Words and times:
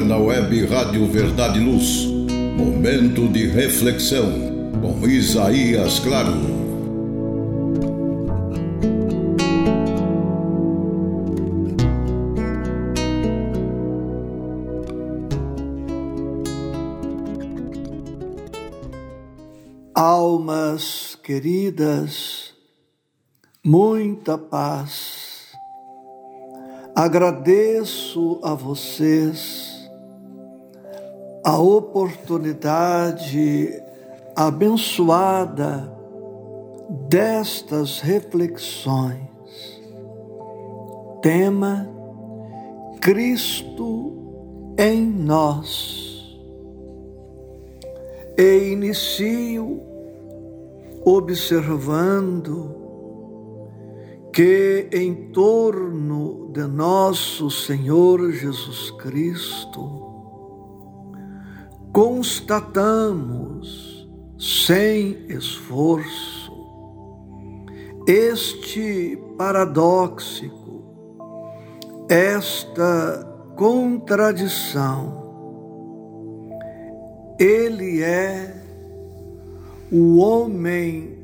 agora 0.00 0.04
na 0.04 0.16
web 0.16 0.66
Rádio 0.66 1.06
Verdade 1.06 1.58
e 1.58 1.64
Luz. 1.64 2.06
Momento 2.56 3.28
de 3.28 3.46
reflexão 3.46 4.30
com 4.80 5.06
Isaías 5.06 5.98
Claro. 5.98 6.60
Almas 19.94 21.18
queridas, 21.22 22.54
muita 23.62 24.38
paz 24.38 25.20
Agradeço 27.00 28.40
a 28.42 28.52
vocês 28.52 29.69
a 31.44 31.58
oportunidade 31.58 33.82
abençoada 34.36 35.92
destas 37.08 38.00
reflexões. 38.00 39.28
Tema 41.22 41.88
Cristo 43.00 44.12
em 44.78 45.06
nós. 45.06 45.98
E 48.36 48.72
inicio 48.72 49.80
observando 51.04 52.76
que 54.32 54.88
em 54.92 55.30
torno 55.30 56.50
de 56.52 56.66
nosso 56.66 57.50
Senhor 57.50 58.32
Jesus 58.32 58.90
Cristo 58.92 60.09
constatamos 61.92 63.68
sem 64.38 65.26
esforço 65.28 66.50
este 68.06 69.18
paradoxico, 69.36 70.82
esta 72.08 73.26
contradição. 73.56 75.20
Ele 77.38 78.02
é 78.02 78.62
o 79.92 80.18
homem 80.18 81.18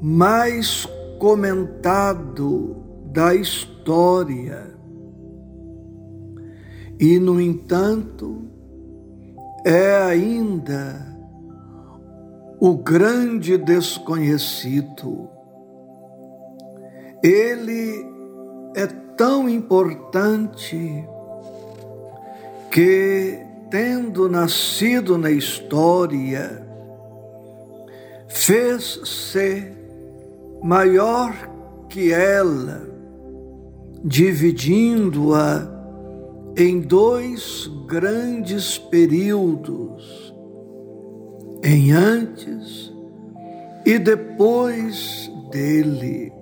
mais 0.00 0.86
comentado 1.18 2.76
da 3.06 3.34
história. 3.34 4.74
E, 6.98 7.18
no 7.18 7.40
entanto, 7.40 8.50
é 9.64 9.96
ainda 9.96 11.06
o 12.58 12.76
grande 12.76 13.56
desconhecido. 13.56 15.28
Ele 17.22 18.06
é 18.74 18.86
tão 19.16 19.48
importante 19.48 21.04
que, 22.70 23.38
tendo 23.70 24.28
nascido 24.28 25.18
na 25.18 25.30
história, 25.30 26.66
fez-se 28.28 29.72
maior 30.62 31.34
que 31.88 32.12
ela, 32.12 32.88
dividindo-a 34.04 35.69
em 36.56 36.80
dois 36.80 37.70
grandes 37.86 38.78
períodos, 38.78 40.34
em 41.62 41.92
antes 41.92 42.92
e 43.86 43.98
depois 43.98 45.30
dele. 45.50 46.32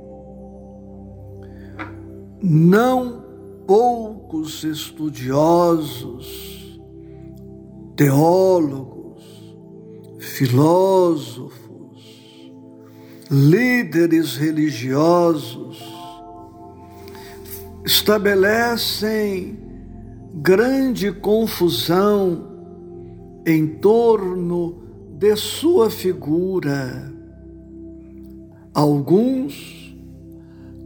Não 2.41 3.25
poucos 3.67 4.65
estudiosos, 4.65 6.81
teólogos, 7.97 9.23
filósofos, 10.19 11.59
líderes 13.31 14.37
religiosos 14.37 15.87
estabelecem 17.85 19.68
grande 20.41 21.11
confusão 21.11 22.47
em 23.47 23.67
torno 23.67 24.83
de 25.19 25.35
sua 25.35 25.91
figura. 25.91 27.13
Alguns 28.73 29.97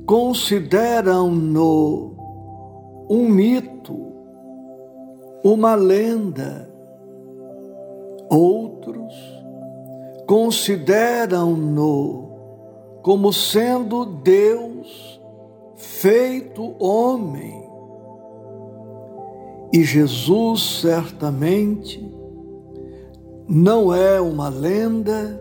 consideram-no 0.07 2.17
um 3.11 3.29
mito, 3.29 3.95
uma 5.45 5.75
lenda. 5.75 6.67
Outros 8.31 9.13
consideram-no 10.27 12.31
como 13.03 13.31
sendo 13.33 14.07
Deus 14.07 15.21
feito 15.77 16.75
homem. 16.79 17.62
E 19.73 19.83
Jesus 19.83 20.81
certamente 20.81 22.05
não 23.49 23.95
é 23.95 24.21
uma 24.21 24.49
lenda, 24.49 25.41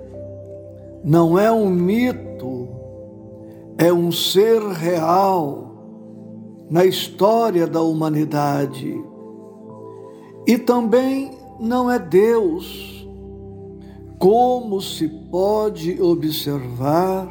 não 1.04 1.38
é 1.38 1.52
um 1.52 1.70
mito, 1.70 2.70
é 3.78 3.92
um 3.92 4.12
ser 4.12 4.62
real 4.62 5.72
na 6.70 6.86
história 6.86 7.68
da 7.68 7.82
humanidade. 7.82 9.04
E 10.48 10.58
também 10.58 11.32
não 11.60 11.92
é 11.92 12.00
Deus, 12.00 13.08
como 14.18 14.82
se 14.82 15.08
pode 15.08 16.02
observar 16.02 17.30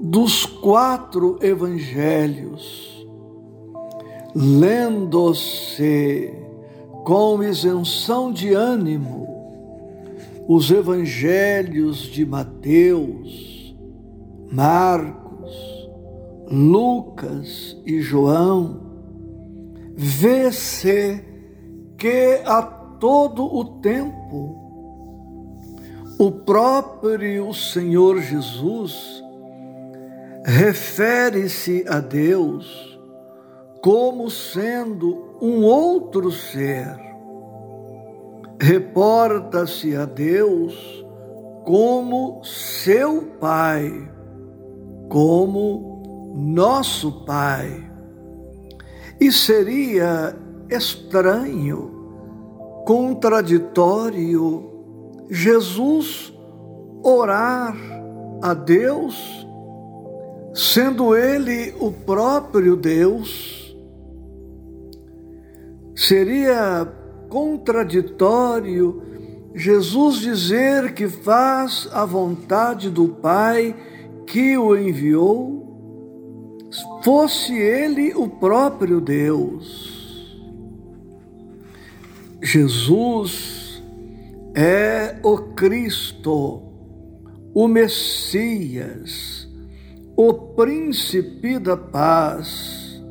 dos 0.00 0.44
quatro 0.44 1.38
evangelhos, 1.40 3.01
lendo-se 4.34 6.32
com 7.04 7.42
isenção 7.42 8.32
de 8.32 8.54
ânimo 8.54 9.22
os 10.48 10.70
evangelhos 10.70 11.98
de 11.98 12.26
Mateus, 12.26 13.76
Marcos, 14.50 15.50
Lucas 16.50 17.76
e 17.86 18.00
João, 18.00 18.80
vê-se 19.94 21.22
que 21.96 22.40
a 22.44 22.62
todo 22.62 23.44
o 23.44 23.64
tempo 23.80 24.58
o 26.18 26.30
próprio 26.30 27.52
Senhor 27.54 28.20
Jesus 28.20 29.22
refere-se 30.44 31.84
a 31.88 32.00
Deus 32.00 32.91
como 33.82 34.30
sendo 34.30 35.36
um 35.40 35.64
outro 35.64 36.30
ser. 36.30 36.96
Reporta-se 38.60 39.96
a 39.96 40.04
Deus 40.04 41.04
como 41.64 42.42
seu 42.44 43.22
Pai, 43.40 44.08
como 45.08 46.32
nosso 46.34 47.24
Pai. 47.24 47.90
E 49.20 49.32
seria 49.32 50.36
estranho, 50.70 51.90
contraditório, 52.86 54.70
Jesus 55.28 56.32
orar 57.02 57.76
a 58.40 58.54
Deus 58.54 59.42
sendo 60.54 61.16
ele 61.16 61.74
o 61.80 61.90
próprio 61.90 62.76
Deus, 62.76 63.61
seria 65.94 66.86
contraditório 67.28 69.12
Jesus 69.54 70.20
dizer 70.20 70.94
que 70.94 71.08
faz 71.08 71.88
a 71.92 72.04
vontade 72.06 72.88
do 72.88 73.08
Pai 73.08 73.76
que 74.26 74.56
o 74.56 74.74
enviou, 74.76 75.60
fosse 77.02 77.54
ele 77.54 78.14
o 78.14 78.28
próprio 78.28 79.00
Deus. 79.00 79.92
Jesus 82.42 83.82
é 84.54 85.16
o 85.22 85.36
Cristo, 85.54 86.62
o 87.54 87.68
Messias, 87.68 89.46
o 90.16 90.32
príncipe 90.32 91.58
da 91.58 91.76
paz, 91.76 93.02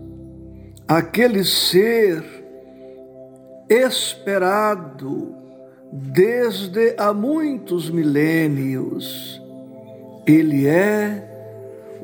aquele 0.87 1.45
ser 1.45 2.40
esperado 3.71 5.33
desde 5.91 6.93
há 6.97 7.13
muitos 7.13 7.89
milênios. 7.89 9.41
Ele 10.27 10.67
é 10.67 11.27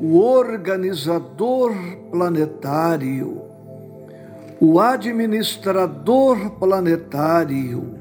o 0.00 0.18
organizador 0.18 1.74
planetário, 2.10 3.42
o 4.58 4.80
administrador 4.80 6.52
planetário, 6.52 7.94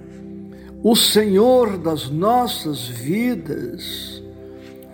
o 0.81 0.95
Senhor 0.95 1.77
das 1.77 2.09
nossas 2.09 2.87
vidas, 2.87 4.23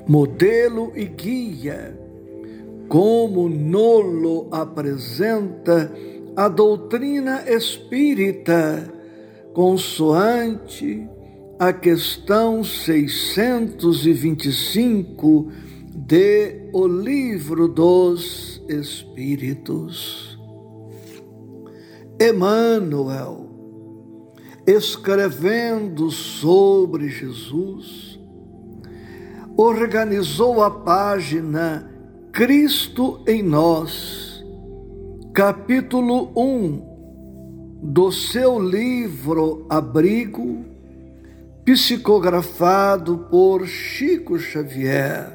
modelo 0.08 0.92
e 0.96 1.06
guia, 1.06 1.98
como 2.88 3.48
nolo 3.48 4.48
apresenta 4.52 5.92
a 6.36 6.48
doutrina 6.48 7.44
espírita, 7.48 8.92
consoante 9.54 11.08
a 11.60 11.72
questão 11.72 12.64
625 12.64 15.52
de 15.96 16.72
O 16.74 16.88
Livro 16.88 17.68
dos 17.68 18.64
Espíritos. 18.68 20.40
Emmanuel, 22.20 23.48
escrevendo 24.66 26.10
sobre 26.10 27.10
Jesus, 27.10 28.20
organizou 29.56 30.64
a 30.64 30.72
página 30.72 31.88
Cristo 32.32 33.22
em 33.28 33.44
Nós 33.44 34.23
capítulo 35.34 36.32
1 36.38 37.82
do 37.82 38.12
seu 38.12 38.60
livro 38.60 39.66
Abrigo, 39.68 40.64
psicografado 41.66 43.18
por 43.32 43.66
Chico 43.66 44.38
Xavier. 44.38 45.26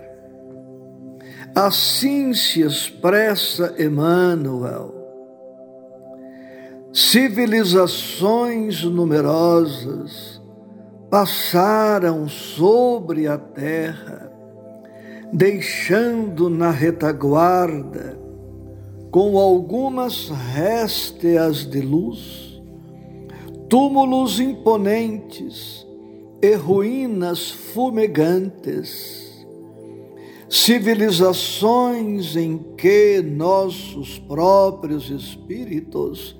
Assim 1.53 2.33
se 2.33 2.63
expressa 2.63 3.75
Emmanuel. 3.77 4.95
Civilizações 6.93 8.85
numerosas 8.85 10.41
passaram 11.11 12.29
sobre 12.29 13.27
a 13.27 13.37
terra, 13.37 14.31
deixando 15.33 16.49
na 16.49 16.71
retaguarda 16.71 18.28
com 19.11 19.39
algumas 19.39 20.29
résteas 20.29 21.65
de 21.69 21.81
luz, 21.81 22.61
túmulos 23.69 24.39
imponentes 24.39 25.87
e 26.43 26.55
ruínas 26.55 27.51
fumegantes, 27.51 29.47
civilizações 30.49 32.37
em 32.37 32.59
que 32.77 33.23
nossos 33.23 34.19
próprios 34.19 35.11
espíritos, 35.11 36.39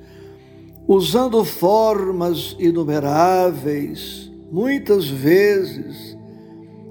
usando 0.87 1.45
formas 1.45 2.55
inumeráveis, 2.59 4.31
muitas 4.51 5.09
vezes 5.09 6.17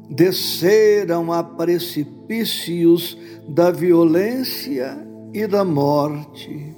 desceram 0.09 1.31
a 1.31 1.43
precipícios 1.43 3.17
da 3.47 3.71
violência 3.71 5.06
e 5.33 5.47
da 5.47 5.65
morte, 5.65 6.75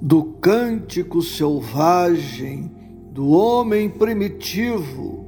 do 0.00 0.22
cântico 0.40 1.20
selvagem 1.22 2.70
do 3.10 3.30
homem 3.30 3.88
primitivo, 3.88 5.24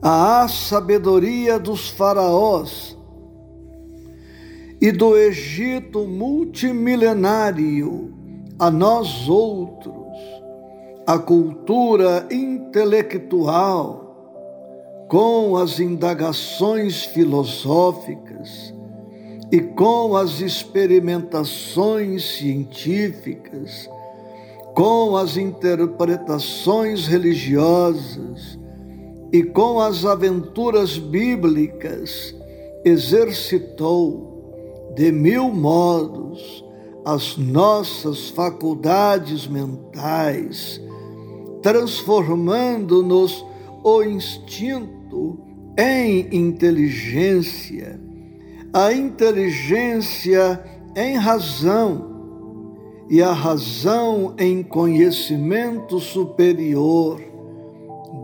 à 0.00 0.46
sabedoria 0.48 1.58
dos 1.58 1.88
faraós 1.88 2.96
e 4.80 4.92
do 4.92 5.16
Egito 5.16 6.06
multimilenário 6.06 8.14
a 8.58 8.70
nós 8.70 9.28
outros, 9.28 10.16
a 11.06 11.18
cultura 11.18 12.26
intelectual 12.30 14.00
com 15.08 15.56
as 15.56 15.80
indagações 15.80 17.04
filosóficas 17.04 18.72
e 19.52 19.60
com 19.60 20.16
as 20.16 20.40
experimentações 20.40 22.38
científicas, 22.38 23.88
com 24.74 25.14
as 25.14 25.36
interpretações 25.36 27.06
religiosas 27.06 28.58
e 29.30 29.42
com 29.42 29.78
as 29.78 30.06
aventuras 30.06 30.96
bíblicas, 30.96 32.34
exercitou 32.82 34.94
de 34.96 35.12
mil 35.12 35.50
modos 35.50 36.64
as 37.04 37.36
nossas 37.36 38.30
faculdades 38.30 39.46
mentais, 39.46 40.80
transformando-nos 41.60 43.44
o 43.84 44.02
instinto 44.02 45.38
em 45.76 46.34
inteligência 46.34 47.91
a 48.72 48.92
inteligência 48.92 50.62
em 50.96 51.16
razão 51.16 52.10
e 53.10 53.22
a 53.22 53.32
razão 53.32 54.34
em 54.38 54.62
conhecimento 54.62 56.00
superior, 56.00 57.20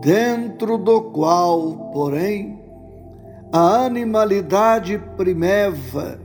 dentro 0.01 0.77
do 0.77 1.01
qual, 1.01 1.91
porém, 1.93 2.59
a 3.51 3.85
animalidade 3.85 4.97
primeva 5.15 6.19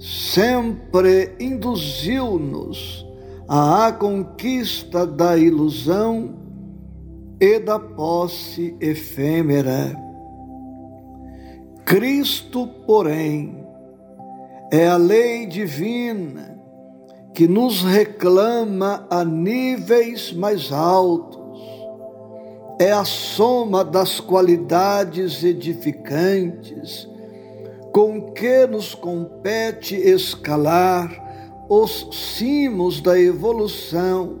sempre 0.00 1.34
induziu-nos 1.38 3.06
à 3.48 3.92
conquista 3.92 5.06
da 5.06 5.36
ilusão 5.36 6.34
e 7.40 7.60
da 7.60 7.78
posse 7.78 8.76
efêmera. 8.80 9.96
Cristo, 11.84 12.66
porém, 12.84 13.67
é 14.70 14.86
a 14.86 14.96
lei 14.96 15.46
divina 15.46 16.58
que 17.34 17.48
nos 17.48 17.82
reclama 17.82 19.06
a 19.08 19.24
níveis 19.24 20.32
mais 20.32 20.72
altos. 20.72 21.38
É 22.80 22.92
a 22.92 23.04
soma 23.04 23.84
das 23.84 24.20
qualidades 24.20 25.42
edificantes 25.42 27.08
com 27.92 28.32
que 28.32 28.66
nos 28.66 28.94
compete 28.94 29.96
escalar 29.96 31.66
os 31.68 32.08
cimos 32.12 33.00
da 33.00 33.18
evolução 33.18 34.38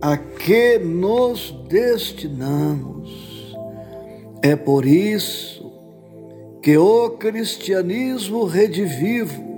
a 0.00 0.16
que 0.16 0.78
nos 0.78 1.50
destinamos. 1.68 3.56
É 4.42 4.56
por 4.56 4.86
isso 4.86 5.70
que 6.62 6.76
o 6.76 7.10
cristianismo 7.10 8.44
redivivo 8.44 9.49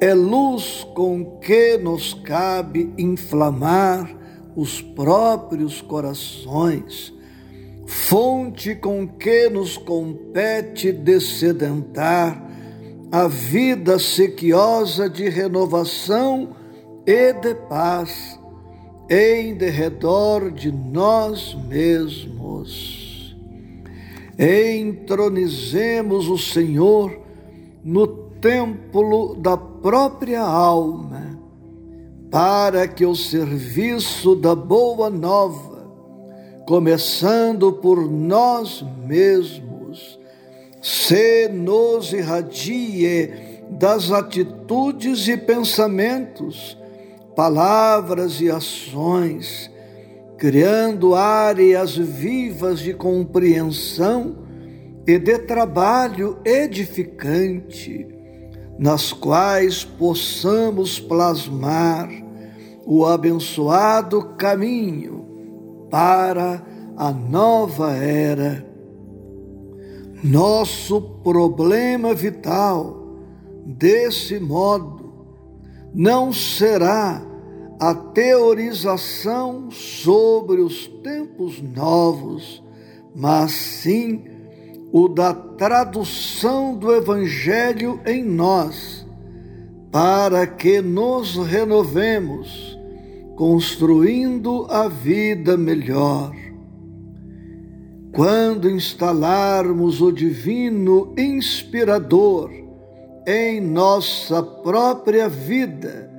é 0.00 0.12
luz 0.14 0.86
com 0.94 1.38
que 1.40 1.76
nos 1.78 2.14
cabe 2.14 2.92
inflamar 2.98 4.14
os 4.54 4.80
próprios 4.80 5.80
corações, 5.80 7.12
fonte 7.86 8.74
com 8.74 9.06
que 9.06 9.48
nos 9.48 9.76
compete 9.76 10.92
descedentar 10.92 12.44
a 13.12 13.28
vida 13.28 13.98
sequiosa 13.98 15.08
de 15.08 15.28
renovação 15.28 16.56
e 17.06 17.32
de 17.32 17.54
paz 17.54 18.38
em 19.08 19.54
derredor 19.54 20.50
de 20.50 20.72
nós 20.72 21.54
mesmos. 21.68 23.36
Entronizemos 24.38 26.28
o 26.28 26.36
Senhor 26.36 27.18
no 27.84 28.25
templo 28.40 29.34
da 29.36 29.56
própria 29.56 30.42
alma, 30.42 31.38
para 32.30 32.86
que 32.86 33.04
o 33.04 33.14
serviço 33.14 34.34
da 34.34 34.54
boa 34.54 35.08
nova, 35.10 35.90
começando 36.66 37.72
por 37.72 38.10
nós 38.10 38.84
mesmos, 39.04 40.18
se 40.82 41.48
nos 41.48 42.12
irradie 42.12 43.30
das 43.70 44.10
atitudes 44.10 45.26
e 45.28 45.36
pensamentos, 45.36 46.76
palavras 47.34 48.40
e 48.40 48.50
ações 48.50 49.70
criando 50.36 51.14
áreas 51.14 51.96
vivas 51.96 52.80
de 52.80 52.92
compreensão 52.92 54.36
e 55.06 55.18
de 55.18 55.38
trabalho 55.38 56.38
edificante, 56.44 58.06
nas 58.78 59.12
quais 59.12 59.84
possamos 59.84 61.00
plasmar 61.00 62.08
o 62.84 63.04
abençoado 63.04 64.34
caminho 64.36 65.24
para 65.90 66.62
a 66.96 67.10
nova 67.10 67.92
era. 67.92 68.66
Nosso 70.22 71.00
problema 71.22 72.14
vital, 72.14 73.16
desse 73.64 74.38
modo, 74.38 75.12
não 75.94 76.32
será 76.32 77.22
a 77.78 77.94
teorização 77.94 79.70
sobre 79.70 80.60
os 80.60 80.86
tempos 80.86 81.60
novos, 81.60 82.62
mas 83.14 83.52
sim 83.52 84.35
o 84.98 85.08
da 85.08 85.34
tradução 85.34 86.74
do 86.74 86.90
Evangelho 86.90 88.00
em 88.06 88.24
nós, 88.24 89.06
para 89.92 90.46
que 90.46 90.80
nos 90.80 91.36
renovemos 91.36 92.78
construindo 93.36 94.66
a 94.70 94.88
vida 94.88 95.54
melhor. 95.54 96.34
Quando 98.10 98.70
instalarmos 98.70 100.00
o 100.00 100.10
Divino 100.10 101.12
Inspirador 101.18 102.50
em 103.26 103.60
nossa 103.60 104.42
própria 104.42 105.28
vida, 105.28 106.10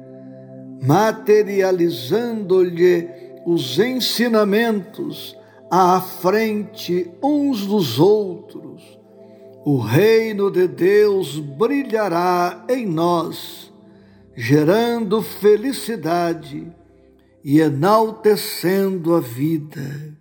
materializando-lhe 0.84 3.10
os 3.44 3.80
ensinamentos 3.80 5.36
à 5.70 6.00
frente 6.00 7.12
uns 7.22 7.66
dos 7.66 8.00
outros, 8.00 8.82
o 9.66 9.80
reino 9.80 10.50
de 10.50 10.68
Deus 10.68 11.40
brilhará 11.40 12.66
em 12.70 12.86
nós, 12.86 13.72
gerando 14.36 15.22
felicidade 15.22 16.72
e 17.44 17.60
enaltecendo 17.60 19.14
a 19.16 19.20
vida. 19.20 20.18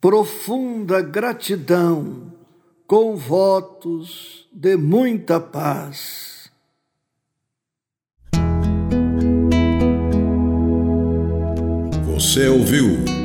Profunda 0.00 1.00
gratidão 1.00 2.32
com 2.86 3.16
votos 3.16 4.48
de 4.52 4.76
muita 4.76 5.38
paz. 5.38 6.50
Você 12.04 12.48
ouviu 12.48 13.21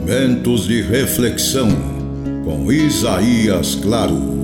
Momentos 0.00 0.66
de 0.66 0.80
Reflexão 0.80 1.68
com 2.42 2.72
Isaías 2.72 3.74
Claro. 3.74 4.39